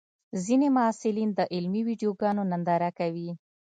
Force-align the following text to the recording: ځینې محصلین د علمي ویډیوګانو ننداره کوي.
ځینې 0.43 0.67
محصلین 0.77 1.29
د 1.33 1.39
علمي 1.53 1.81
ویډیوګانو 1.87 2.41
ننداره 2.51 2.89
کوي. 2.99 3.29